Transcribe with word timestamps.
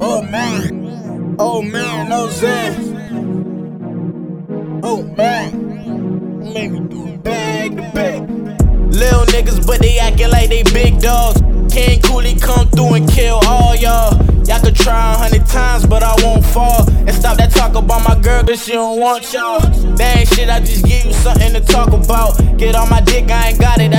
Oh 0.00 0.22
man, 0.22 1.36
oh 1.38 1.62
man, 1.62 2.08
no 2.08 2.28
Zen. 2.28 2.94
Oh 4.82 5.02
man, 5.02 6.52
make 6.52 6.70
me 6.72 6.80
do 6.80 7.16
bag 7.18 7.76
to 7.76 7.82
bag. 7.94 8.28
Little 8.92 9.24
niggas, 9.26 9.66
but 9.66 9.80
they 9.80 9.98
acting 9.98 10.30
like 10.30 10.50
they 10.50 10.62
big 10.64 11.00
dogs. 11.00 11.40
King 11.72 12.00
Cooli 12.00 12.40
come 12.40 12.68
through 12.70 12.94
and 12.94 13.08
kill 13.08 13.40
all 13.46 13.74
y'all. 13.76 14.14
Y'all 14.46 14.60
could 14.60 14.76
try 14.76 15.14
a 15.14 15.16
hundred 15.16 15.46
times, 15.46 15.86
but 15.86 16.02
I 16.02 16.14
won't 16.22 16.44
fall. 16.44 16.88
And 16.90 17.12
stop 17.14 17.38
that 17.38 17.50
talk 17.50 17.74
about 17.74 18.06
my 18.06 18.20
girl, 18.20 18.44
cause 18.44 18.62
she 18.64 18.72
don't 18.72 19.00
want 19.00 19.32
y'all. 19.32 19.60
That 19.96 20.28
shit, 20.28 20.50
I 20.50 20.60
just 20.60 20.84
give 20.84 21.04
you 21.04 21.12
something 21.12 21.54
to 21.54 21.60
talk 21.60 21.92
about. 21.92 22.36
Get 22.58 22.74
on 22.74 22.90
my 22.90 23.00
dick, 23.00 23.30
I 23.30 23.50
ain't 23.50 23.60
got 23.60 23.80
it, 23.80 23.93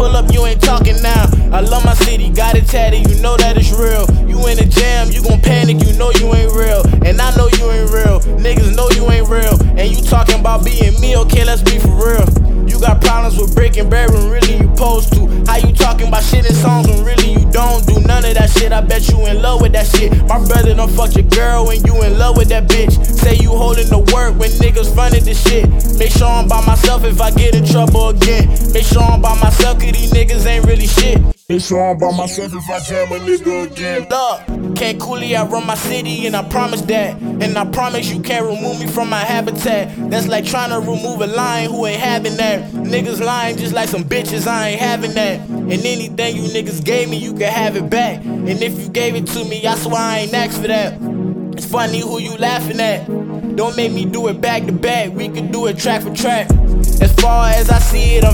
pull 0.00 0.16
up, 0.16 0.32
you 0.32 0.46
ain't 0.46 0.62
talking 0.62 0.96
now. 1.02 1.28
I 1.52 1.60
love 1.60 1.84
my 1.84 1.92
city, 1.92 2.30
got 2.30 2.56
it 2.56 2.66
tatted, 2.66 3.10
you 3.10 3.20
know 3.20 3.36
that 3.36 3.58
it's 3.58 3.70
real. 3.70 4.08
You 4.24 4.40
in 4.48 4.56
the 4.56 4.64
jam, 4.64 5.10
you 5.10 5.20
gon' 5.22 5.42
panic, 5.42 5.84
you 5.84 5.92
know 5.98 6.10
you 6.16 6.32
ain't 6.32 6.56
real. 6.56 6.80
And 7.04 7.20
I 7.20 7.36
know 7.36 7.48
you 7.60 7.70
ain't 7.70 7.92
real, 7.92 8.20
niggas 8.40 8.74
know 8.74 8.88
you 8.96 9.04
ain't 9.12 9.28
real. 9.28 9.60
And 9.76 9.92
you 9.92 10.00
talking 10.02 10.40
about 10.40 10.64
being 10.64 10.89
bet 18.90 19.08
you 19.08 19.24
in 19.26 19.40
love 19.40 19.62
with 19.62 19.72
that 19.72 19.86
shit. 19.86 20.10
My 20.26 20.44
brother 20.44 20.74
done 20.74 20.88
fucked 20.88 21.14
your 21.14 21.24
girl 21.26 21.64
when 21.66 21.82
you 21.86 22.02
in 22.02 22.18
love 22.18 22.36
with 22.36 22.48
that 22.48 22.68
bitch. 22.68 22.92
Say 23.22 23.36
you 23.36 23.50
holding 23.50 23.88
the 23.88 24.00
work 24.12 24.34
when 24.36 24.50
niggas 24.50 24.94
running 24.96 25.24
the 25.24 25.32
shit. 25.32 25.70
Make 25.96 26.10
sure 26.10 26.26
I'm 26.26 26.48
by 26.48 26.60
myself 26.66 27.04
if 27.04 27.20
I 27.20 27.30
get 27.30 27.54
in 27.54 27.64
trouble 27.64 28.08
again. 28.08 28.48
Make 28.72 28.84
sure 28.84 29.02
I'm 29.02 29.22
by 29.22 29.38
myself 29.40 29.78
cause 29.78 29.92
these 29.92 30.12
niggas 30.12 30.44
ain't 30.44 30.66
really 30.66 30.88
shit. 30.88 31.39
Sure 31.58 31.90
I'm 31.90 31.98
by 31.98 32.10
myself 32.16 32.54
if 32.54 32.70
I 32.70 32.78
jam 32.78 33.10
a 33.12 33.18
nigga 33.18 33.70
again. 33.70 34.06
Look, 34.08 34.76
can't 34.76 35.00
coolly, 35.00 35.34
I 35.34 35.44
run 35.44 35.66
my 35.66 35.74
city 35.74 36.26
and 36.26 36.36
I 36.36 36.48
promise 36.48 36.80
that. 36.82 37.20
And 37.20 37.58
I 37.58 37.64
promise 37.66 38.08
you 38.10 38.20
can't 38.20 38.46
remove 38.46 38.78
me 38.78 38.86
from 38.86 39.10
my 39.10 39.18
habitat. 39.18 39.92
That's 40.10 40.28
like 40.28 40.44
trying 40.44 40.70
to 40.70 40.78
remove 40.78 41.20
a 41.20 41.26
lion 41.26 41.70
who 41.70 41.86
ain't 41.86 42.00
having 42.00 42.36
that. 42.36 42.70
Niggas 42.72 43.20
lying 43.20 43.56
just 43.56 43.74
like 43.74 43.88
some 43.88 44.04
bitches, 44.04 44.46
I 44.46 44.70
ain't 44.70 44.80
having 44.80 45.12
that. 45.14 45.40
And 45.48 45.72
anything 45.72 46.36
you 46.36 46.42
niggas 46.44 46.84
gave 46.84 47.10
me, 47.10 47.18
you 47.18 47.32
can 47.32 47.52
have 47.52 47.76
it 47.76 47.90
back. 47.90 48.24
And 48.24 48.62
if 48.62 48.78
you 48.80 48.88
gave 48.88 49.16
it 49.16 49.26
to 49.28 49.44
me, 49.44 49.66
I 49.66 49.74
swear 49.74 49.96
I 49.96 50.18
ain't 50.20 50.34
asked 50.34 50.60
for 50.62 50.68
that. 50.68 50.98
It's 51.56 51.66
funny 51.66 52.00
who 52.00 52.20
you 52.20 52.36
laughing 52.36 52.80
at. 52.80 53.06
Don't 53.56 53.76
make 53.76 53.92
me 53.92 54.04
do 54.04 54.28
it 54.28 54.40
back 54.40 54.64
to 54.66 54.72
back, 54.72 55.12
we 55.12 55.28
can 55.28 55.50
do 55.50 55.66
it 55.66 55.76
track 55.76 56.02
for 56.02 56.14
track. 56.14 56.48
As 57.02 57.12
far 57.14 57.48
as 57.50 57.68
I 57.68 57.78
see 57.78 58.16
it, 58.16 58.24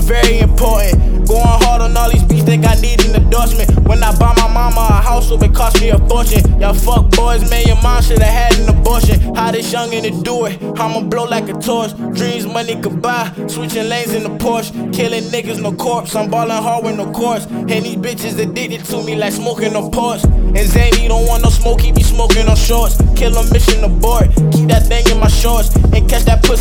me 5.79 5.89
a 5.89 5.97
fortune. 6.07 6.59
Y'all 6.59 6.73
fuck 6.73 7.09
boys, 7.11 7.47
man, 7.49 7.65
your 7.67 7.81
mom 7.81 8.01
should've 8.01 8.23
had 8.23 8.53
an 8.59 8.69
abortion. 8.69 9.19
How 9.35 9.51
this 9.51 9.71
youngin' 9.71 10.03
to 10.03 10.23
do 10.23 10.45
it? 10.45 10.61
I'ma 10.79 11.01
blow 11.01 11.25
like 11.25 11.47
a 11.49 11.53
torch. 11.53 11.91
Dreams 12.13 12.45
money 12.45 12.79
could 12.81 13.01
buy, 13.01 13.31
switching 13.47 13.87
lanes 13.87 14.13
in 14.13 14.23
the 14.23 14.29
Porsche. 14.43 14.71
Killing 14.93 15.23
niggas, 15.25 15.61
no 15.61 15.71
corpse. 15.73 16.15
I'm 16.15 16.29
ballin' 16.29 16.63
hard 16.63 16.85
with 16.85 16.97
no 16.97 17.11
course. 17.11 17.45
And 17.45 17.69
these 17.69 17.97
bitches 17.97 18.39
addicted 18.39 18.85
to 18.85 19.03
me 19.03 19.15
like 19.15 19.33
smoking 19.33 19.75
on 19.75 19.91
ports. 19.91 20.23
And 20.23 20.57
Zanni 20.57 21.07
don't 21.07 21.27
want 21.27 21.43
no 21.43 21.49
smoke, 21.49 21.81
he 21.81 21.91
be 21.91 22.03
smoking 22.03 22.47
on 22.47 22.55
shorts. 22.55 22.97
Kill 23.15 23.35
a 23.37 23.43
mission 23.53 23.83
abort, 23.83 24.27
keep 24.51 24.67
that 24.69 24.87
thing 24.87 25.05
in 25.11 25.19
my 25.19 25.27
shorts. 25.27 25.75
And 25.75 26.09
catch 26.09 26.23
that 26.23 26.43
pussy 26.43 26.56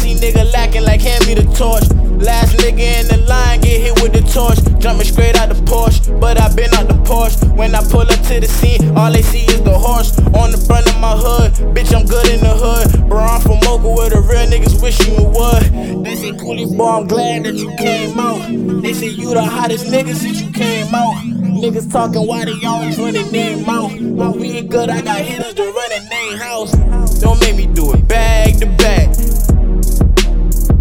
torch. 4.36 4.60
Jumping 4.78 5.08
straight 5.08 5.36
out 5.36 5.48
the 5.48 5.56
Porsche, 5.64 6.20
but 6.20 6.38
I 6.38 6.52
been 6.54 6.72
out 6.74 6.86
the 6.88 7.00
Porsche. 7.08 7.40
When 7.56 7.74
I 7.74 7.80
pull 7.88 8.02
up 8.04 8.20
to 8.28 8.36
the 8.38 8.46
scene, 8.46 8.96
all 8.96 9.10
they 9.10 9.22
see 9.22 9.48
is 9.48 9.62
the 9.62 9.72
horse. 9.72 10.12
On 10.36 10.52
the 10.52 10.60
front 10.68 10.86
of 10.86 11.00
my 11.00 11.16
hood, 11.16 11.52
bitch, 11.74 11.96
I'm 11.96 12.04
good 12.04 12.28
in 12.28 12.40
the 12.40 12.54
hood. 12.54 13.08
Bro, 13.08 13.18
I'm 13.18 13.40
from 13.40 13.58
Mocha 13.64 13.88
where 13.88 14.10
the 14.10 14.20
real 14.20 14.46
niggas 14.52 14.76
wish 14.82 15.00
you 15.08 15.16
would. 15.16 16.04
They 16.04 16.14
say, 16.16 16.32
Cooli 16.36 16.68
boy, 16.76 17.00
I'm 17.00 17.06
glad 17.06 17.44
that 17.44 17.54
you 17.54 17.74
came 17.76 18.20
out. 18.20 18.42
They 18.82 18.92
say 18.92 19.08
you 19.08 19.32
the 19.32 19.42
hottest 19.42 19.86
nigga 19.86 20.14
since 20.14 20.42
you 20.42 20.52
came 20.52 20.94
out. 20.94 21.16
Niggas 21.64 21.90
talking 21.90 22.26
why 22.26 22.44
they 22.44 22.58
always 22.66 22.98
running 22.98 23.30
their 23.32 23.56
mouth. 23.64 23.92
When 23.92 24.32
we 24.38 24.50
ain't 24.58 24.70
good, 24.70 24.90
I 24.90 25.00
got 25.00 25.20
hitters 25.20 25.54
to 25.54 25.64
run 25.64 25.92
in 25.92 26.08
their 26.08 26.36
house. 26.36 26.72
Don't 27.20 27.40
make 27.40 27.56
me 27.56 27.66
do 27.66 27.94
it 27.94 28.06
bag 28.06 28.60
to 28.60 28.66
bag. 28.66 29.08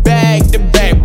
Bag 0.03 0.51
to 0.51 0.59
back. 0.59 1.05